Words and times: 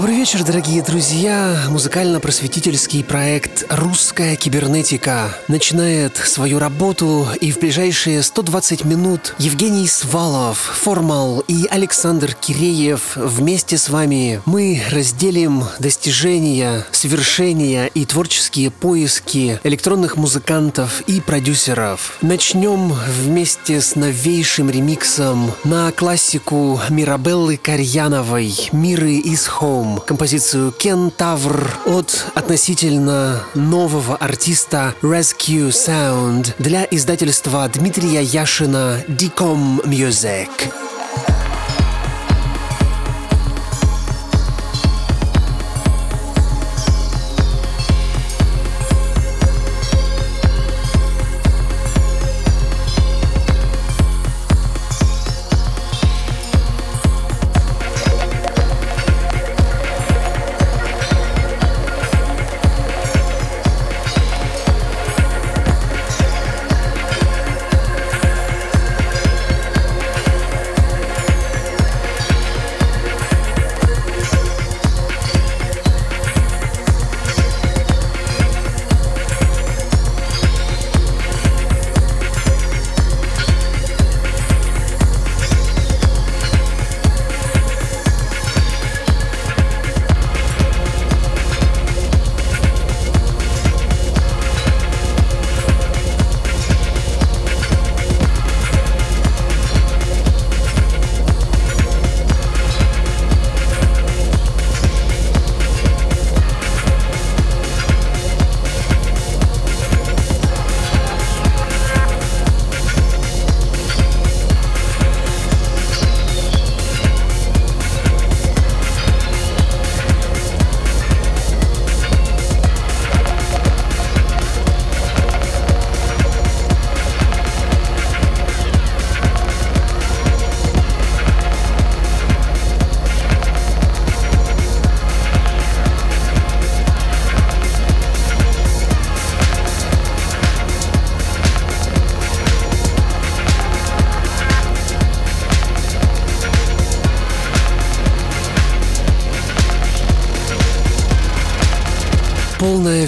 Добрый 0.00 0.16
вечер, 0.16 0.42
дорогие 0.44 0.82
друзья! 0.82 1.66
Музыкально-просветительский 1.68 3.04
проект 3.04 3.66
«Русская 3.68 4.34
кибернетика» 4.34 5.36
начинает 5.46 6.16
свою 6.16 6.58
работу, 6.58 7.28
и 7.38 7.52
в 7.52 7.58
ближайшие 7.58 8.22
120 8.22 8.86
минут 8.86 9.34
Евгений 9.36 9.86
Свалов, 9.86 10.56
Формал 10.56 11.40
и 11.40 11.66
Александр 11.70 12.32
Киреев 12.32 13.14
вместе 13.14 13.76
с 13.76 13.90
вами 13.90 14.40
мы 14.46 14.82
разделим 14.90 15.64
достижения, 15.78 16.86
свершения 16.92 17.84
и 17.84 18.06
творческие 18.06 18.70
поиски 18.70 19.60
электронных 19.64 20.16
музыкантов 20.16 21.02
и 21.02 21.20
продюсеров. 21.20 22.16
Начнем 22.22 22.94
вместе 23.06 23.82
с 23.82 23.96
новейшим 23.96 24.70
ремиксом 24.70 25.52
на 25.64 25.92
классику 25.92 26.80
Мирабеллы 26.88 27.58
Карьяновой 27.58 28.70
«Миры 28.72 29.16
из 29.16 29.46
Хоу» 29.46 29.89
композицию 29.98 30.72
«Кентавр» 30.72 31.78
от 31.86 32.26
относительно 32.34 33.42
нового 33.54 34.16
артиста 34.16 34.94
Rescue 35.02 35.68
Sound 35.68 36.54
для 36.58 36.86
издательства 36.90 37.68
Дмитрия 37.68 38.22
Яшина 38.22 39.02
Dicom 39.08 39.84
Music. 39.84 40.89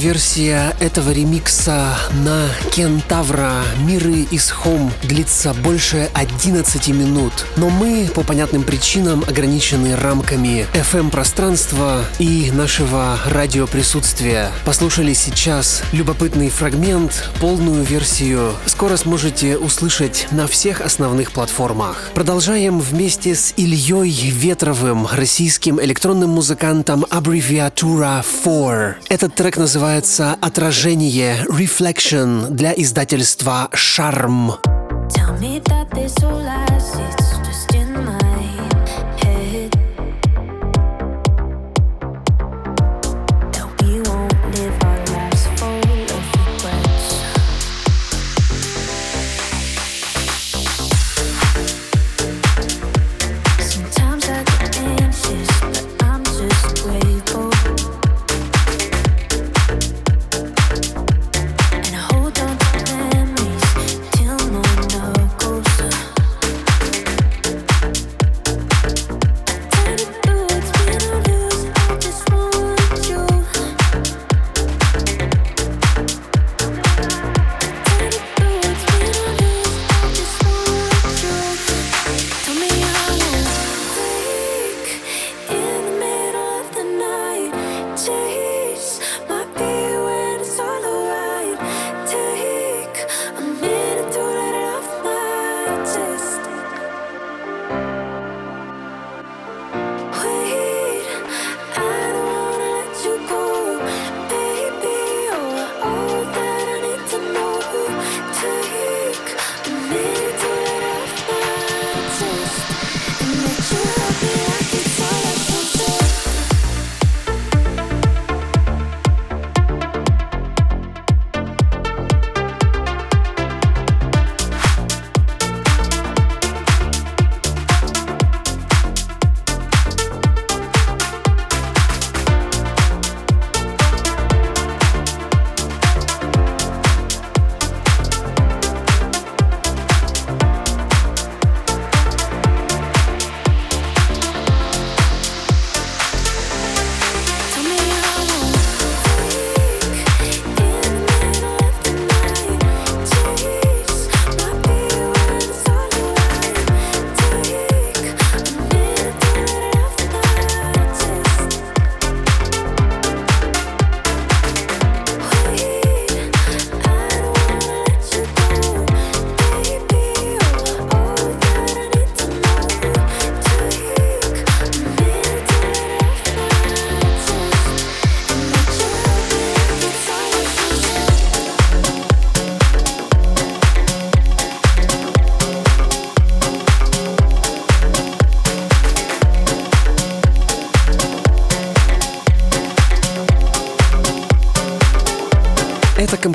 Версия 0.02 0.74
этого 0.80 1.12
ремикса 1.12 1.96
на 2.24 2.48
Кентавра 2.72 3.62
«Миры 3.86 4.26
из 4.32 4.52
Home» 4.64 4.90
длится 5.04 5.54
больше 5.54 6.10
11 6.14 6.88
минут, 6.88 7.32
но 7.56 7.70
мы 7.70 8.10
по 8.12 8.24
понятным 8.24 8.64
причинам 8.64 9.22
ограничены 9.22 9.94
рамками 9.94 10.66
FM-пространства 10.74 12.04
и 12.18 12.50
нашего 12.52 13.16
радиоприсутствия. 13.26 14.50
Послушали 14.64 15.12
сейчас 15.12 15.84
любопытный 15.92 16.48
фрагмент, 16.48 17.30
полную 17.41 17.84
версию 17.84 18.54
скоро 18.66 18.96
сможете 18.96 19.56
услышать 19.56 20.26
на 20.32 20.48
всех 20.48 20.80
основных 20.80 21.30
платформах. 21.30 22.10
Продолжаем 22.12 22.80
вместе 22.80 23.36
с 23.36 23.54
Ильей 23.56 24.30
Ветровым, 24.30 25.06
российским 25.12 25.80
электронным 25.80 26.30
музыкантом 26.30 27.04
Abbreviatura 27.08 28.24
4. 28.42 28.96
Этот 29.08 29.36
трек 29.36 29.58
называется 29.58 29.91
называется 29.92 30.38
«Отражение» 30.41 31.44
Reflection 31.50 32.48
для 32.48 32.72
издательства 32.72 33.69
«Шарм». 33.75 34.53
Tell 35.10 35.38
me 35.38 35.60
that 35.64 35.91
this 35.91 36.14
all 36.25 36.42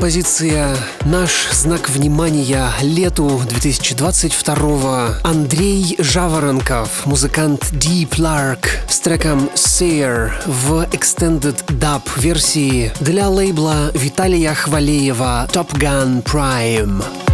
композиция— 0.08 0.78
наш 1.06 1.50
знак 1.52 1.90
внимания 1.90 2.70
лету 2.82 3.42
2022 3.50 5.20
Андрей 5.22 5.98
Жаворонков, 6.00 7.06
музыкант 7.06 7.66
Deep 7.74 8.12
Lark 8.12 8.68
с 8.88 9.00
треком 9.00 9.50
Seer 9.56 10.32
в 10.46 10.88
Extended 10.94 11.58
Dub 11.68 12.04
версии 12.16 12.94
для 13.02 13.28
лейбла 13.28 13.92
Виталия 13.94 14.54
Хвалеева 14.54 15.50
Top 15.52 15.74
Gun 15.74 16.24
Prime. 16.24 17.27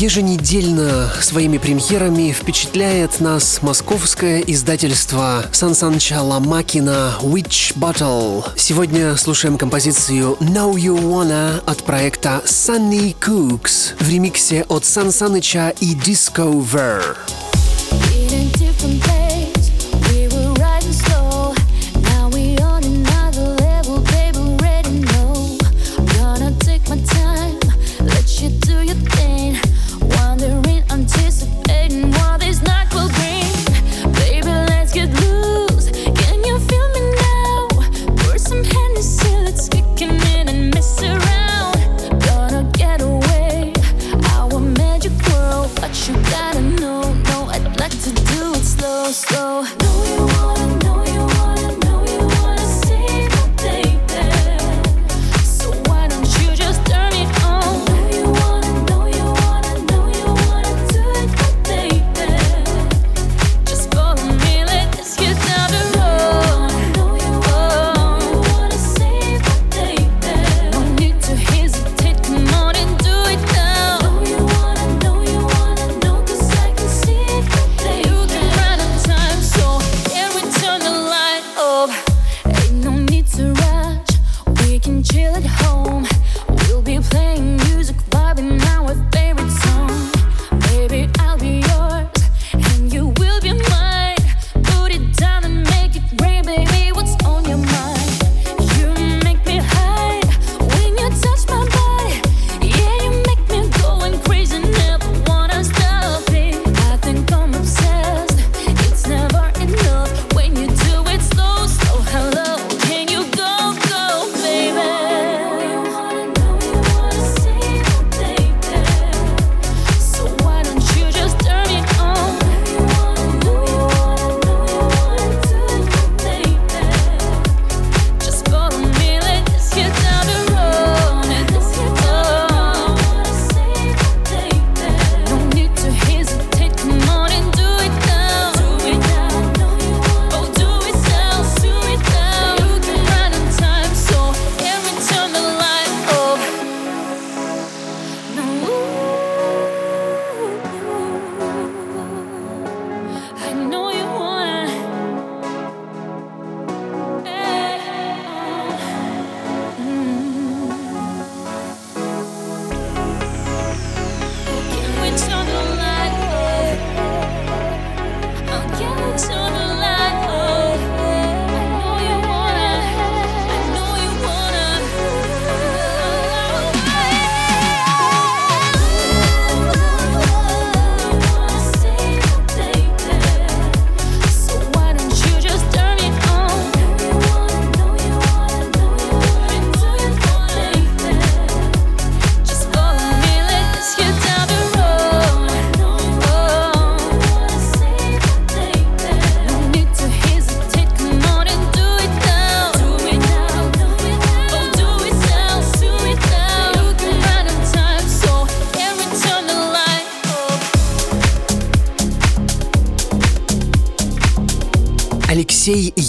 Еженедельно 0.00 1.10
своими 1.20 1.58
премьерами 1.58 2.32
впечатляет 2.32 3.20
нас 3.20 3.60
московское 3.62 4.40
издательство 4.40 5.44
Сансанча 5.52 6.20
Ламакина 6.20 7.14
Witch 7.22 7.76
Battle. 7.76 8.44
Сегодня 8.56 9.16
слушаем 9.16 9.56
композицию 9.58 10.36
Know 10.40 10.74
You 10.74 11.00
Wanna 11.00 11.62
от 11.66 11.82
проекта 11.84 12.42
Sunny 12.44 13.16
Cooks 13.18 13.94
в 13.98 14.08
ремиксе 14.08 14.64
от 14.68 14.84
Сан 14.84 15.12
Саныча 15.12 15.72
и 15.80 15.94
Discover. 15.94 17.16
Алексей 17.86 18.25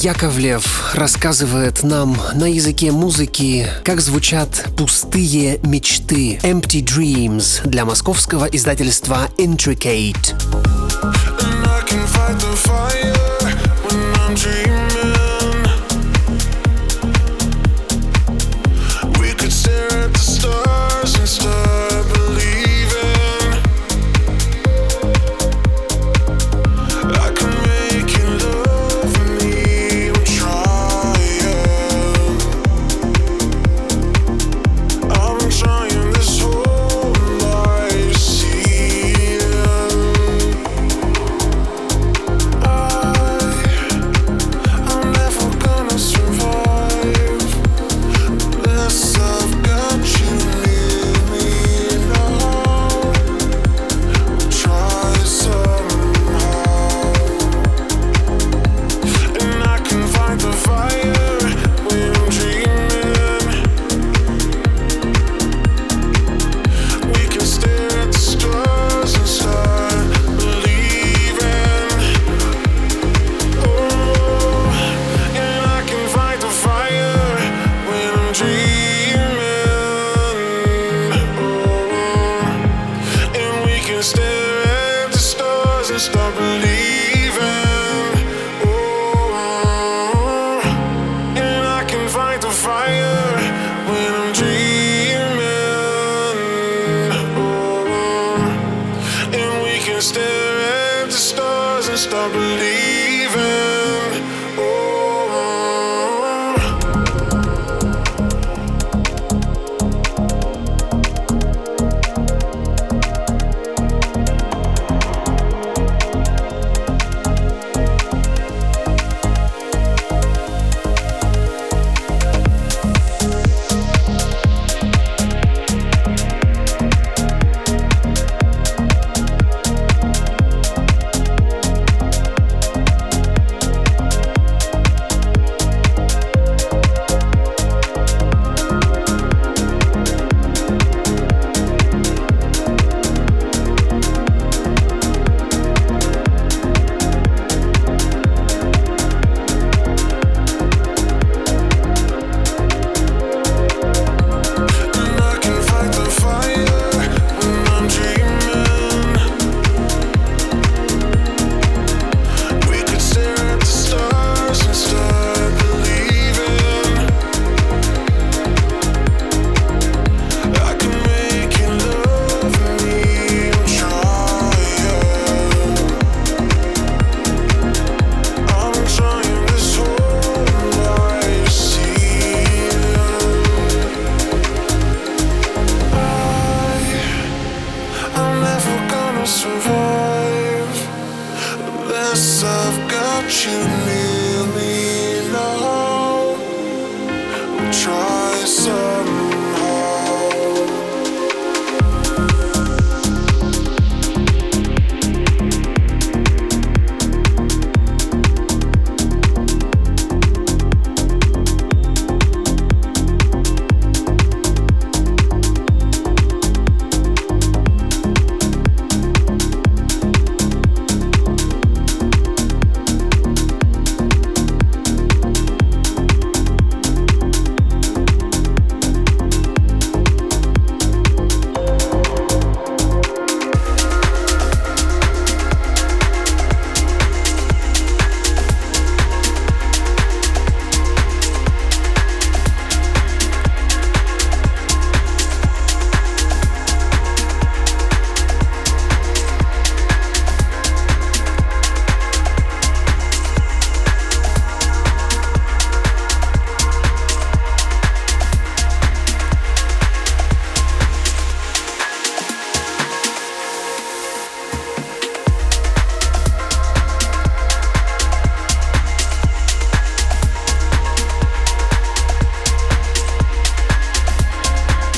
Яковлев 0.03 0.93
рассказывает 0.93 1.81
нам 1.81 2.15
на 2.35 2.45
языке 2.45 2.91
музыки, 2.91 3.67
как 3.83 3.99
звучат 3.99 4.67
пустые 4.77 5.59
мечты 5.63 6.37
Empty 6.43 6.83
Dreams 6.83 7.67
для 7.67 7.83
московского 7.83 8.45
издательства 8.45 9.27
Intricate. 9.39 10.35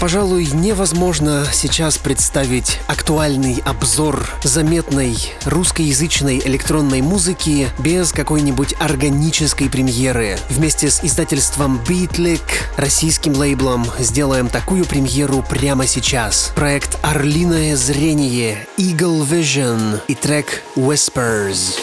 Пожалуй, 0.10 0.48
невозможно 0.52 1.46
сейчас 1.54 2.00
представить 2.00 2.80
актуальный 2.88 3.62
обзор 3.64 4.28
заметной 4.44 5.16
русскоязычной 5.46 6.42
электронной 6.46 7.02
музыки 7.02 7.68
без 7.78 8.12
какой-нибудь 8.12 8.74
органической 8.80 9.70
премьеры. 9.70 10.40
Вместе 10.50 10.90
с 10.90 11.04
издательством 11.04 11.80
Beatlik, 11.88 12.42
российским 12.76 13.34
лейблом, 13.34 13.86
сделаем 14.00 14.48
такую 14.48 14.86
премьеру 14.86 15.46
прямо 15.48 15.86
сейчас. 15.86 16.54
Проект 16.56 16.98
«Орлиное 17.04 17.76
зрение», 17.76 18.68
Eagle 18.80 19.30
Vision 19.30 20.02
и 20.08 20.16
трек 20.16 20.64
«Whispers». 20.76 21.78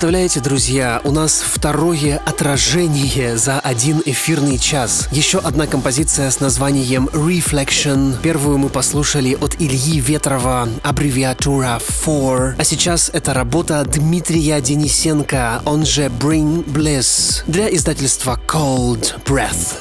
Представляете, 0.00 0.40
друзья, 0.40 1.02
у 1.04 1.10
нас 1.10 1.42
второе 1.42 2.16
отражение 2.24 3.36
за 3.36 3.60
один 3.60 4.00
эфирный 4.06 4.56
час. 4.56 5.06
Еще 5.12 5.38
одна 5.38 5.66
композиция 5.66 6.30
с 6.30 6.40
названием 6.40 7.10
Reflection. 7.12 8.16
Первую 8.22 8.56
мы 8.56 8.70
послушали 8.70 9.36
от 9.38 9.56
Ильи 9.60 10.00
Ветрова, 10.00 10.70
аббревиатура 10.82 11.78
4. 12.02 12.54
А 12.56 12.64
сейчас 12.64 13.10
это 13.12 13.34
работа 13.34 13.84
Дмитрия 13.84 14.62
Денисенко, 14.62 15.60
он 15.66 15.84
же 15.84 16.06
Bring 16.06 16.64
Bliss, 16.64 17.42
для 17.46 17.68
издательства 17.68 18.40
Cold 18.48 19.22
Breath. 19.26 19.79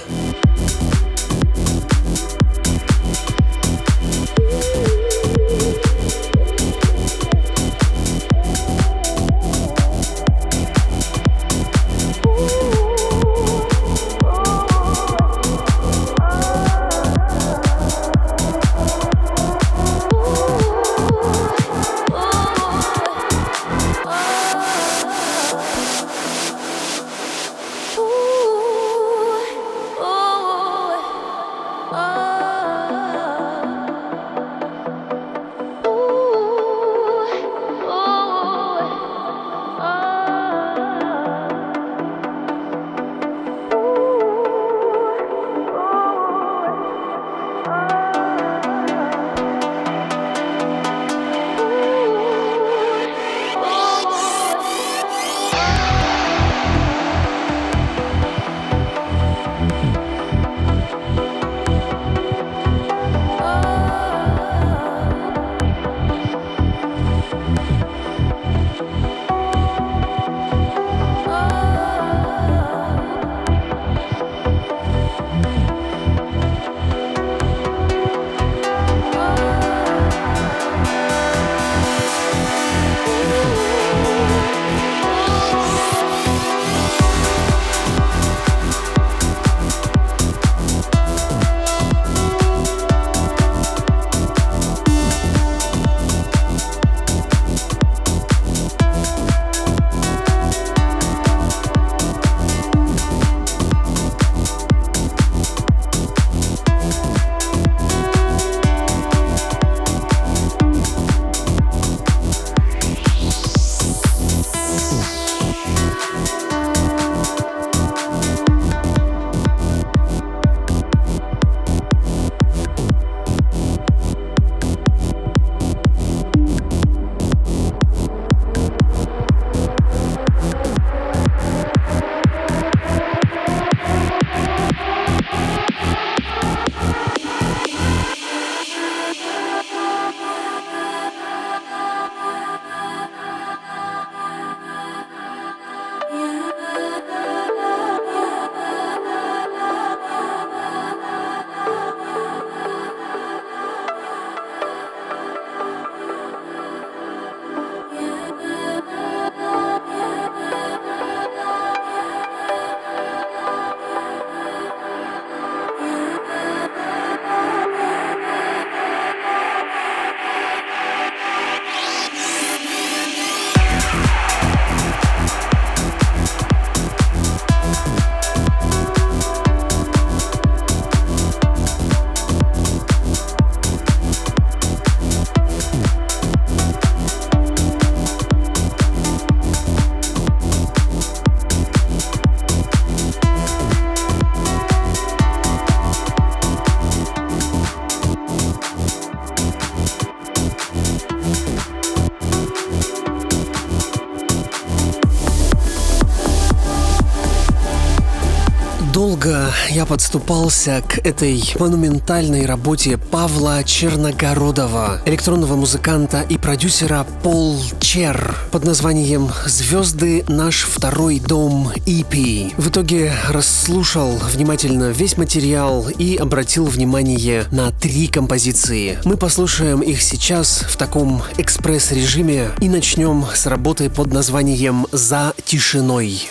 Подступался 209.90 210.84
к 210.88 211.00
этой 211.00 211.44
монументальной 211.58 212.46
работе 212.46 213.00
Павла 213.00 213.64
Черногородова, 213.64 215.02
электронного 215.08 215.56
музыканта 215.56 216.22
и 216.22 216.38
продюсера 216.38 217.08
Пол 217.24 217.60
Чер 217.80 218.36
под 218.52 218.66
названием 218.66 219.32
«Звезды. 219.48 220.24
Наш 220.28 220.62
второй 220.62 221.20
дом 221.20 221.72
EP». 221.88 222.54
В 222.56 222.70
итоге 222.70 223.12
расслушал 223.30 224.12
внимательно 224.32 224.92
весь 224.92 225.18
материал 225.18 225.90
и 225.90 226.18
обратил 226.18 226.66
внимание 226.66 227.46
на 227.52 227.72
три 227.72 228.06
композиции. 228.06 229.00
Мы 229.06 229.18
послушаем 229.18 229.82
их 229.82 230.04
сейчас 230.04 230.66
в 230.70 230.78
таком 230.78 231.24
экспресс-режиме 231.40 232.52
и 232.62 232.70
начнем 232.70 233.26
с 233.34 233.48
работы 233.48 233.90
под 233.90 234.14
названием 234.14 234.86
«За 234.92 235.34
тишиной». 235.46 236.30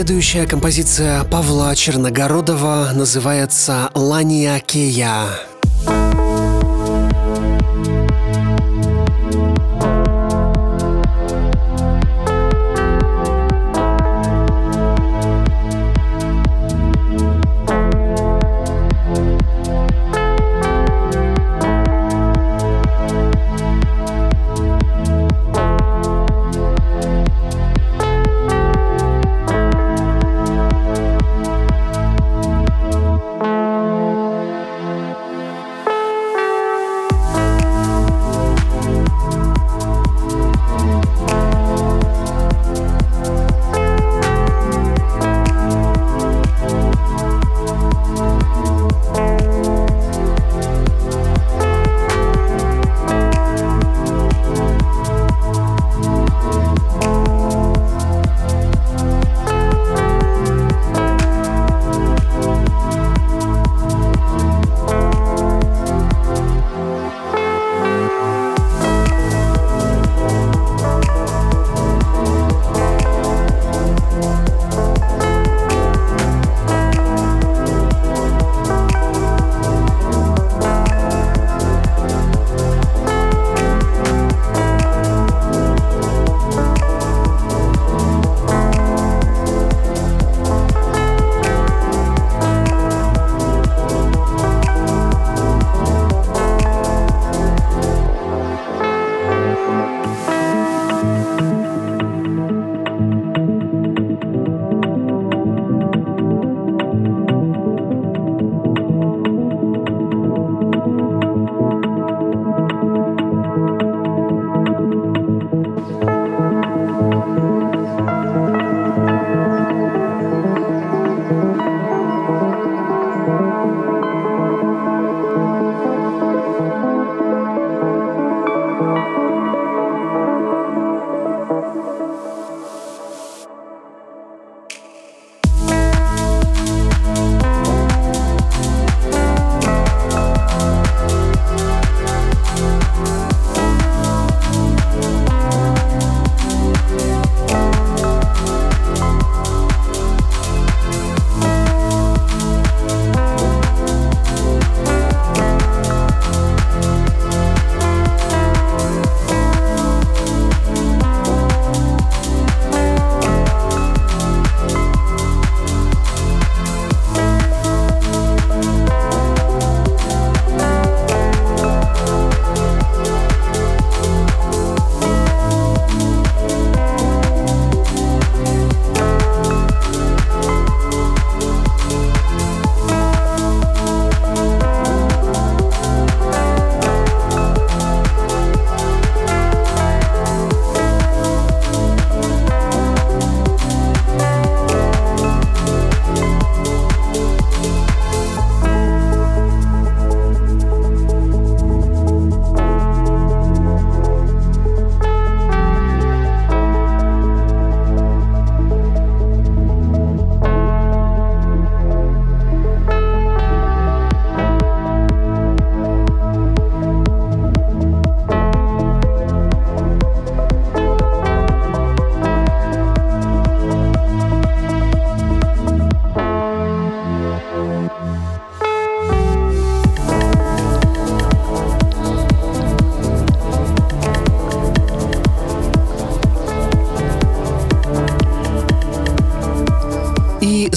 Следующая 0.00 0.46
композиция 0.46 1.22
Павла 1.24 1.76
Черногородова 1.76 2.88
называется 2.94 3.90
«Лания 3.94 4.58
Кея». 4.58 5.49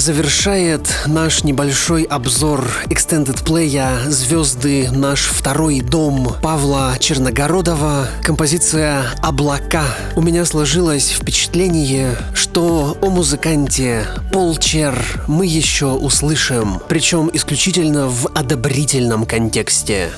Завершает 0.04 0.86
наш 1.06 1.44
небольшой 1.44 2.02
обзор 2.02 2.68
Extended 2.90 3.42
Play 3.42 4.10
«Звезды. 4.10 4.90
Наш 4.90 5.22
второй 5.22 5.80
дом» 5.80 6.36
Павла 6.42 6.92
Черногородова, 7.00 8.08
композиция 8.22 9.04
«Облака». 9.22 9.86
У 10.14 10.20
меня 10.20 10.44
сложилось 10.44 11.08
впечатление, 11.08 12.18
что 12.34 12.98
о 13.00 13.08
музыканте 13.08 14.04
Пол 14.30 14.58
Чер 14.58 14.94
мы 15.26 15.46
еще 15.46 15.86
услышим, 15.86 16.82
причем 16.86 17.30
исключительно 17.32 18.06
в 18.06 18.26
одобрительном 18.26 19.24
контексте. 19.24 20.10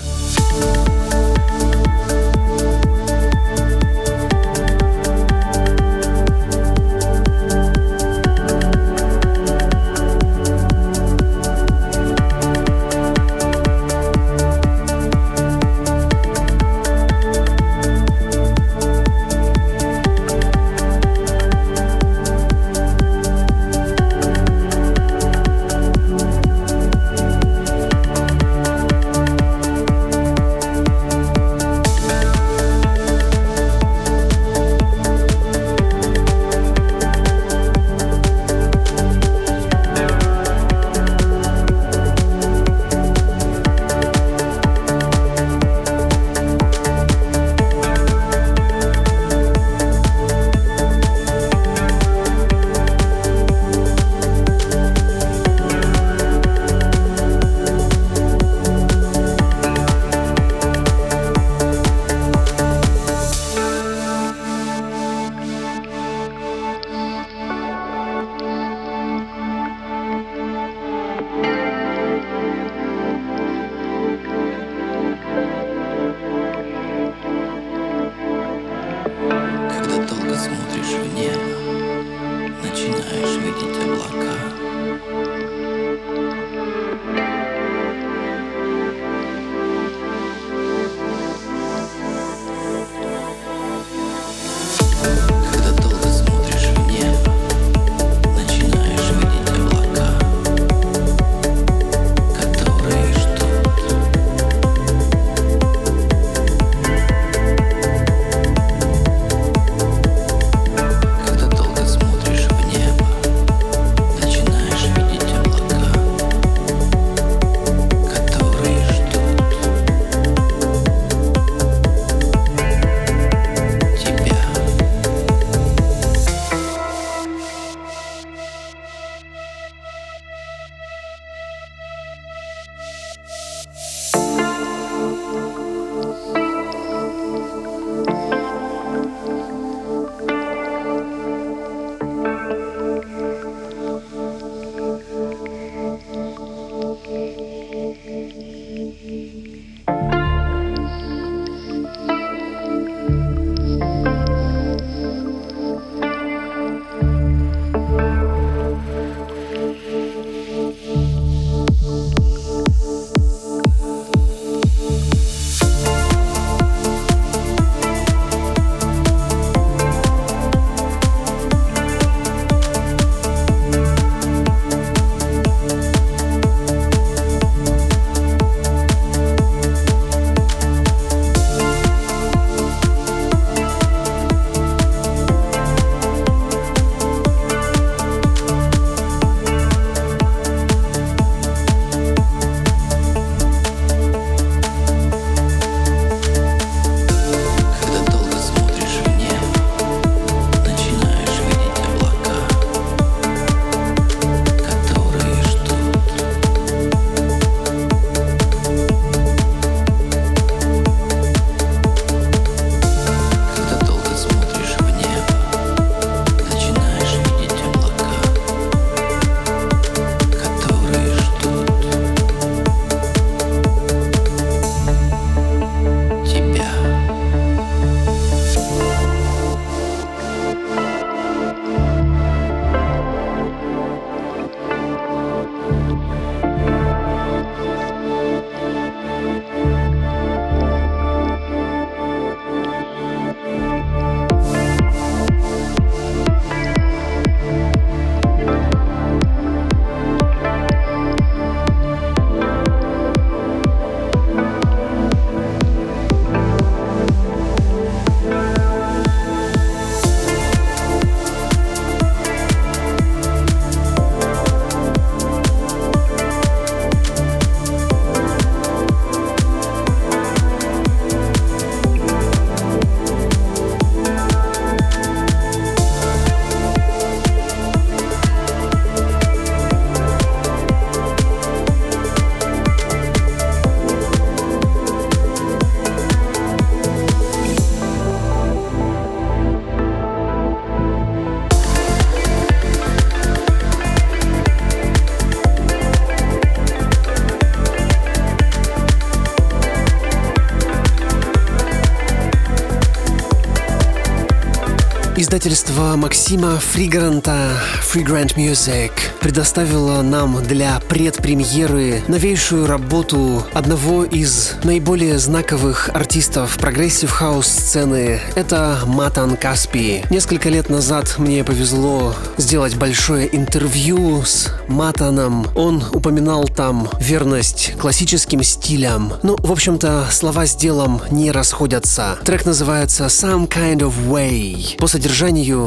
Издательство 305.27 305.97
Максима 305.97 306.61
Фригранта 306.61 307.61
Freegrant 307.83 308.37
Music 308.37 308.93
предоставило 309.21 310.01
нам 310.01 310.41
для 310.45 310.79
предпремьеры 310.89 312.01
новейшую 312.07 312.69
работу 312.69 313.45
одного 313.53 314.05
из 314.05 314.53
наиболее 314.63 315.19
знаковых 315.19 315.91
артистов 315.93 316.57
progressive 316.59 317.11
house 317.11 317.49
сцены. 317.49 318.21
Это 318.37 318.79
Матан 318.87 319.37
Каспи. 319.37 320.05
Несколько 320.11 320.49
лет 320.49 320.71
назад 320.71 321.17
мне 321.19 321.43
повезло 321.43 322.15
сделать 322.37 322.77
большое 322.77 323.29
интервью 323.35 324.23
с 324.25 324.53
Матаном. 324.69 325.49
Он 325.57 325.83
упоминал 325.93 326.45
там 326.45 326.89
верность 327.01 327.73
классическим 327.81 328.45
стилям. 328.45 329.15
Ну, 329.25 329.35
в 329.41 329.51
общем-то, 329.51 330.07
слова 330.13 330.47
с 330.47 330.55
делом 330.55 331.03
не 331.11 331.33
расходятся. 331.33 332.17
Трек 332.25 332.47
называется 332.47 333.07
Some 333.07 333.49
Kind 333.49 333.81
of 333.81 333.93
Way. 334.09 334.77
По 334.79 334.87
содержанию 334.87 335.17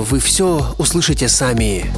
вы 0.03 0.19
все 0.19 0.73
услышите 0.77 1.27
сами. 1.27 1.91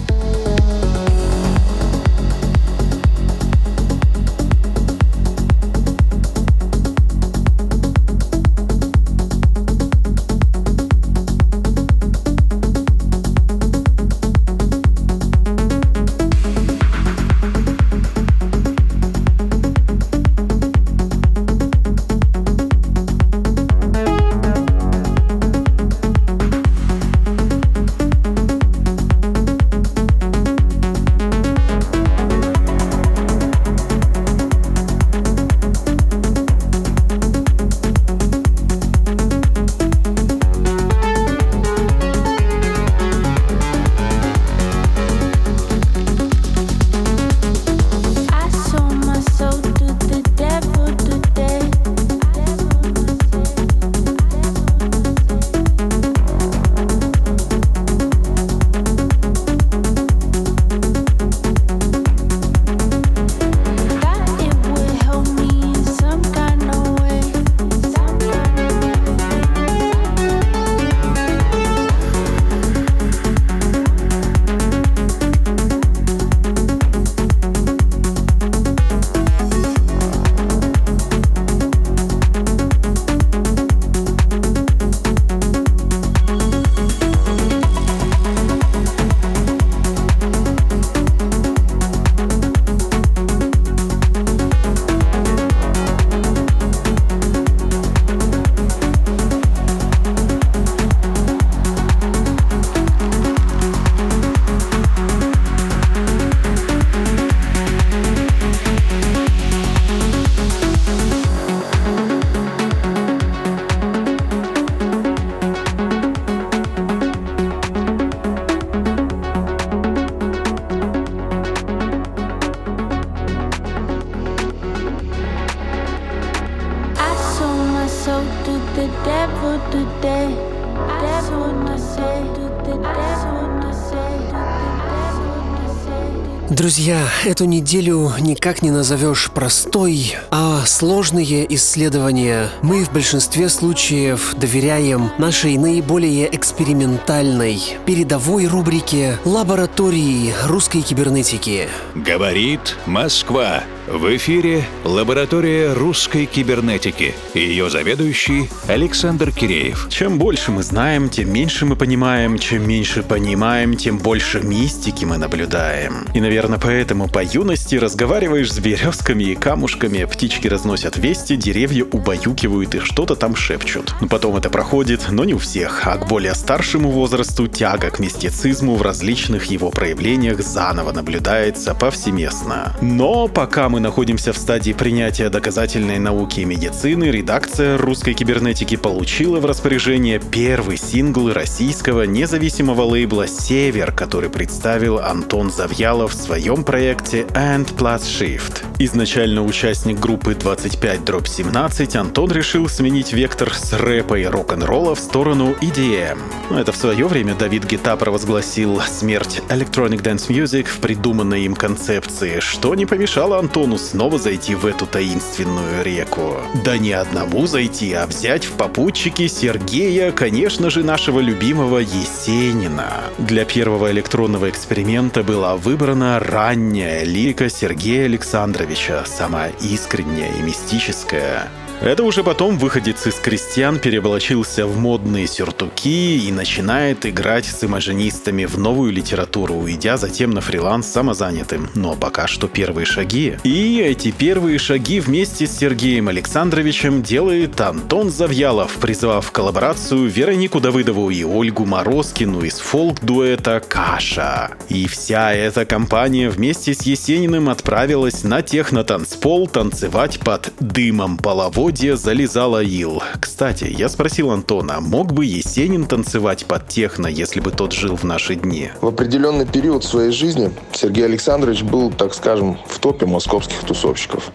Друзья, 136.61 137.07
эту 137.25 137.45
неделю 137.45 138.11
никак 138.19 138.61
не 138.61 138.69
назовешь 138.69 139.31
простой, 139.31 140.15
а 140.29 140.63
сложные 140.67 141.51
исследования 141.55 142.51
мы 142.61 142.85
в 142.85 142.93
большинстве 142.93 143.49
случаев 143.49 144.35
доверяем 144.37 145.09
нашей 145.17 145.57
наиболее 145.57 146.29
экспериментальной, 146.35 147.59
передовой 147.87 148.45
рубрике 148.45 149.17
«Лаборатории 149.25 150.35
русской 150.45 150.81
кибернетики». 150.83 151.67
Говорит 151.95 152.77
Москва. 152.85 153.63
В 153.93 154.15
эфире 154.15 154.63
лаборатория 154.85 155.73
русской 155.73 156.25
кибернетики. 156.25 157.13
Ее 157.33 157.69
заведующий 157.69 158.49
Александр 158.69 159.33
Киреев. 159.33 159.87
Чем 159.89 160.17
больше 160.17 160.51
мы 160.51 160.63
знаем, 160.63 161.09
тем 161.09 161.33
меньше 161.33 161.65
мы 161.65 161.75
понимаем. 161.75 162.39
Чем 162.39 162.65
меньше 162.65 163.03
понимаем, 163.03 163.75
тем 163.75 163.97
больше 163.97 164.39
мистики 164.39 165.03
мы 165.03 165.17
наблюдаем. 165.17 166.05
И, 166.13 166.21
наверное, 166.21 166.57
поэтому 166.57 167.09
по 167.09 167.21
юности 167.21 167.75
разговариваешь 167.75 168.53
с 168.53 168.59
березками 168.59 169.25
и 169.25 169.35
камушками, 169.35 170.05
птички 170.05 170.47
разносят 170.47 170.95
вести, 170.95 171.35
деревья 171.35 171.83
убаюкивают 171.83 172.73
и 172.75 172.79
что-то 172.79 173.17
там 173.17 173.35
шепчут. 173.35 173.93
Но 173.99 174.07
потом 174.07 174.37
это 174.37 174.49
проходит, 174.49 175.07
но 175.09 175.25
не 175.25 175.33
у 175.33 175.37
всех, 175.37 175.85
а 175.85 175.97
к 175.97 176.07
более 176.07 176.33
старшему 176.33 176.91
возрасту 176.91 177.47
тяга 177.47 177.89
к 177.89 177.99
мистицизму 177.99 178.75
в 178.75 178.83
различных 178.83 179.47
его 179.47 179.69
проявлениях 179.69 180.41
заново 180.41 180.93
наблюдается 180.93 181.75
повсеместно. 181.75 182.73
Но 182.79 183.27
пока 183.27 183.67
мы 183.67 183.80
находимся 183.81 184.31
в 184.31 184.37
стадии 184.37 184.71
принятия 184.71 185.29
доказательной 185.29 185.99
науки 185.99 186.41
и 186.41 186.45
медицины, 186.45 187.05
редакция 187.05 187.77
русской 187.77 188.13
кибернетики 188.13 188.77
получила 188.77 189.39
в 189.39 189.45
распоряжение 189.45 190.19
первый 190.19 190.77
сингл 190.77 191.33
российского 191.33 192.03
независимого 192.03 192.83
лейбла 192.83 193.27
«Север», 193.27 193.91
который 193.91 194.29
представил 194.29 194.99
Антон 194.99 195.51
Завьялов 195.51 196.13
в 196.13 196.15
своем 196.15 196.63
проекте 196.63 197.23
«And 197.33 197.75
Plus 197.75 198.01
Shift». 198.01 198.63
Изначально 198.77 199.43
участник 199.43 199.99
группы 199.99 200.33
25-17, 200.33 201.97
Антон 201.97 202.31
решил 202.31 202.69
сменить 202.69 203.13
вектор 203.13 203.53
с 203.53 203.73
рэпа 203.73 204.15
и 204.19 204.25
рок-н-ролла 204.25 204.95
в 204.95 204.99
сторону 204.99 205.55
EDM. 205.61 206.19
Это 206.51 206.71
в 206.71 206.75
свое 206.75 207.07
время 207.07 207.35
Давид 207.35 207.65
Гита 207.65 207.95
провозгласил 207.97 208.81
смерть 208.81 209.41
Electronic 209.49 210.01
Dance 210.01 210.29
Music 210.29 210.65
в 210.65 210.79
придуманной 210.79 211.43
им 211.43 211.55
концепции, 211.55 212.39
что 212.39 212.75
не 212.75 212.85
помешало 212.85 213.39
Антону 213.39 213.60
снова 213.77 214.17
зайти 214.17 214.55
в 214.55 214.65
эту 214.65 214.85
таинственную 214.85 215.83
реку. 215.83 216.37
Да 216.65 216.77
не 216.77 216.91
одному 216.91 217.47
зайти, 217.47 217.93
а 217.93 218.05
взять 218.05 218.45
в 218.45 218.53
попутчики 218.53 219.27
Сергея, 219.27 220.11
конечно 220.11 220.69
же, 220.69 220.83
нашего 220.83 221.19
любимого 221.19 221.79
Есенина. 221.79 222.91
Для 223.17 223.45
первого 223.45 223.91
электронного 223.91 224.49
эксперимента 224.49 225.23
была 225.23 225.55
выбрана 225.55 226.19
ранняя 226.19 227.03
лирика 227.03 227.49
Сергея 227.49 228.05
Александровича 228.05 229.03
самая 229.05 229.51
искренняя 229.61 230.31
и 230.33 230.41
мистическая. 230.41 231.47
Это 231.81 232.03
уже 232.03 232.23
потом 232.23 232.59
выходец 232.59 233.07
из 233.07 233.15
крестьян 233.15 233.79
переоблачился 233.79 234.67
в 234.67 234.77
модные 234.77 235.25
сюртуки 235.25 236.27
и 236.27 236.31
начинает 236.31 237.07
играть 237.07 237.45
с 237.45 237.63
имажинистами 237.63 238.45
в 238.45 238.59
новую 238.59 238.91
литературу, 238.91 239.55
уйдя 239.55 239.97
затем 239.97 240.29
на 240.29 240.41
фриланс 240.41 240.85
самозанятым. 240.85 241.71
Но 241.73 241.95
пока 241.95 242.27
что 242.27 242.47
первые 242.47 242.85
шаги. 242.85 243.37
И 243.43 243.79
эти 243.79 244.11
первые 244.11 244.59
шаги 244.59 244.99
вместе 244.99 245.47
с 245.47 245.57
Сергеем 245.57 246.07
Александровичем 246.07 247.01
делает 247.01 247.59
Антон 247.59 248.11
Завьялов, 248.11 248.73
призвав 248.75 249.25
в 249.25 249.31
коллаборацию 249.31 250.07
Веронику 250.07 250.59
Давыдову 250.59 251.09
и 251.09 251.23
Ольгу 251.23 251.65
Морозкину 251.65 252.43
из 252.43 252.59
фолк-дуэта 252.59 253.59
«Каша». 253.59 254.51
И 254.69 254.87
вся 254.87 255.33
эта 255.33 255.65
компания 255.65 256.29
вместе 256.29 256.75
с 256.75 256.83
Есениным 256.83 257.49
отправилась 257.49 258.23
на 258.23 258.43
техно-танцпол 258.43 259.47
танцевать 259.47 260.19
под 260.19 260.53
дымом 260.59 261.17
половой 261.17 261.70
мелодия 261.71 261.95
залезала 261.95 262.61
ил. 262.61 263.01
Кстати, 263.21 263.63
я 263.77 263.87
спросил 263.87 264.31
Антона, 264.31 264.81
мог 264.81 265.13
бы 265.13 265.25
Есенин 265.25 265.85
танцевать 265.85 266.45
под 266.45 266.67
техно, 266.67 267.07
если 267.07 267.39
бы 267.39 267.51
тот 267.51 267.71
жил 267.71 267.95
в 267.95 268.03
наши 268.03 268.35
дни? 268.35 268.71
В 268.81 268.87
определенный 268.87 269.45
период 269.45 269.85
своей 269.85 270.11
жизни 270.11 270.51
Сергей 270.73 271.05
Александрович 271.05 271.63
был, 271.63 271.89
так 271.89 272.13
скажем, 272.13 272.57
в 272.67 272.79
топе 272.79 273.05
московских 273.05 273.63
тусовщиков. 273.63 274.31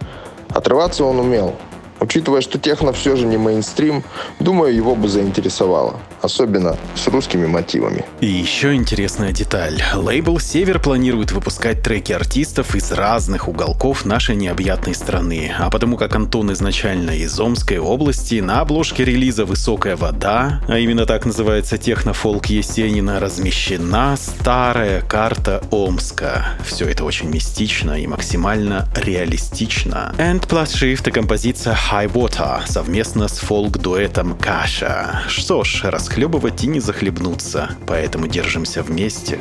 Отрываться 0.48 1.04
он 1.04 1.20
умел, 1.20 1.54
Учитывая, 1.98 2.42
что 2.42 2.58
техно 2.58 2.92
все 2.92 3.16
же 3.16 3.26
не 3.26 3.38
мейнстрим, 3.38 4.04
думаю, 4.38 4.74
его 4.74 4.94
бы 4.94 5.08
заинтересовало. 5.08 5.96
Особенно 6.22 6.76
с 6.94 7.06
русскими 7.08 7.46
мотивами. 7.46 8.04
И 8.20 8.26
еще 8.26 8.74
интересная 8.74 9.32
деталь. 9.32 9.82
Лейбл 9.94 10.38
«Север» 10.38 10.80
планирует 10.80 11.32
выпускать 11.32 11.82
треки 11.82 12.12
артистов 12.12 12.74
из 12.74 12.90
разных 12.92 13.48
уголков 13.48 14.04
нашей 14.04 14.36
необъятной 14.36 14.94
страны. 14.94 15.52
А 15.58 15.70
потому 15.70 15.96
как 15.96 16.14
Антон 16.14 16.52
изначально 16.52 17.10
из 17.10 17.38
Омской 17.38 17.78
области, 17.78 18.40
на 18.40 18.60
обложке 18.60 19.04
релиза 19.04 19.44
«Высокая 19.44 19.96
вода», 19.96 20.60
а 20.68 20.78
именно 20.78 21.06
так 21.06 21.26
называется 21.26 21.78
техно-фолк 21.78 22.46
Есенина, 22.46 23.20
размещена 23.20 24.16
старая 24.16 25.02
карта 25.02 25.62
Омска. 25.70 26.56
Все 26.64 26.88
это 26.88 27.04
очень 27.04 27.28
мистично 27.28 28.00
и 28.00 28.06
максимально 28.06 28.88
реалистично. 28.96 30.14
And 30.18 30.46
plus 30.46 30.74
shift 30.74 31.08
и 31.08 31.12
композиция 31.12 31.74
High 31.74 32.12
Water 32.12 32.66
совместно 32.66 33.28
с 33.28 33.38
фолк-дуэтом 33.38 34.36
Каша. 34.36 35.22
Что 35.28 35.64
ж, 35.64 35.82
расхлебывать 36.06 36.62
и 36.62 36.68
не 36.68 36.78
захлебнуться, 36.78 37.70
поэтому 37.84 38.28
держимся 38.28 38.80
вместе. 38.84 39.40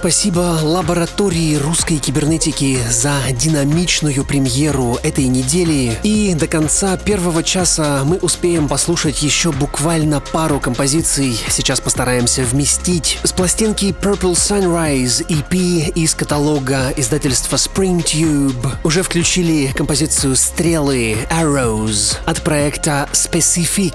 Спасибо 0.00 0.58
лаборатории 0.62 1.56
русской 1.56 1.98
кибернетики 1.98 2.78
за 2.88 3.12
динамичную 3.32 4.24
премьеру 4.24 4.98
этой 5.02 5.26
недели. 5.26 5.98
И 6.02 6.32
до 6.34 6.46
конца 6.46 6.96
первого 6.96 7.42
часа 7.42 8.00
мы 8.06 8.16
успеем 8.16 8.66
послушать 8.66 9.22
еще 9.22 9.52
буквально 9.52 10.20
пару 10.20 10.58
композиций. 10.58 11.38
Сейчас 11.50 11.82
постараемся 11.82 12.44
вместить. 12.44 13.18
С 13.24 13.32
пластинки 13.32 13.94
Purple 14.00 14.32
Sunrise 14.32 15.22
EP 15.26 15.92
из 15.92 16.14
каталога 16.14 16.94
издательства 16.96 17.56
Spring 17.56 18.02
Tube 18.02 18.76
уже 18.82 19.02
включили 19.02 19.70
композицию 19.76 20.34
«Стрелы» 20.34 21.18
Arrows 21.30 22.16
от 22.24 22.40
проекта 22.40 23.06
Specific. 23.12 23.92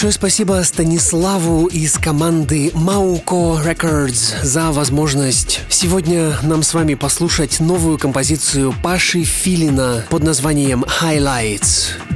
Большое 0.00 0.14
спасибо 0.14 0.62
Станиславу 0.64 1.66
из 1.66 1.98
команды 1.98 2.68
Mauko 2.68 3.62
Records 3.62 4.42
за 4.42 4.72
возможность 4.72 5.60
сегодня 5.68 6.38
нам 6.42 6.62
с 6.62 6.72
вами 6.72 6.94
послушать 6.94 7.60
новую 7.60 7.98
композицию 7.98 8.74
Паши 8.82 9.24
Филина 9.24 10.06
под 10.08 10.22
названием 10.22 10.86
Highlights. 11.02 12.09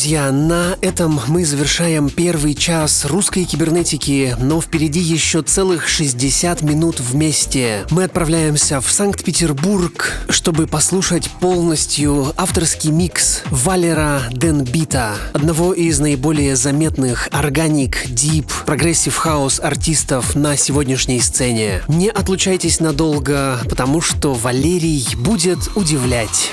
Друзья, 0.00 0.32
на 0.32 0.78
этом 0.80 1.20
мы 1.28 1.44
завершаем 1.44 2.08
первый 2.08 2.54
час 2.54 3.04
русской 3.04 3.44
кибернетики, 3.44 4.34
но 4.40 4.58
впереди 4.62 4.98
еще 4.98 5.42
целых 5.42 5.88
60 5.88 6.62
минут 6.62 7.00
вместе. 7.00 7.84
Мы 7.90 8.04
отправляемся 8.04 8.80
в 8.80 8.90
Санкт-Петербург, 8.90 10.14
чтобы 10.30 10.66
послушать 10.66 11.28
полностью 11.28 12.32
авторский 12.38 12.90
микс 12.90 13.42
Валера 13.50 14.22
Денбита, 14.30 15.16
одного 15.34 15.74
из 15.74 16.00
наиболее 16.00 16.56
заметных 16.56 17.28
organic, 17.30 18.06
deep, 18.06 18.50
progressive 18.64 19.14
house 19.14 19.60
артистов 19.60 20.34
на 20.34 20.56
сегодняшней 20.56 21.20
сцене. 21.20 21.82
Не 21.88 22.08
отлучайтесь 22.08 22.80
надолго, 22.80 23.60
потому 23.68 24.00
что 24.00 24.32
Валерий 24.32 25.06
будет 25.16 25.58
удивлять. 25.76 26.52